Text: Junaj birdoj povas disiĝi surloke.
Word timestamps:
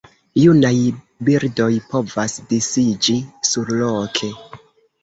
Junaj 0.43 0.71
birdoj 1.27 1.69
povas 1.93 2.35
disiĝi 2.55 3.21
surloke. 3.53 4.35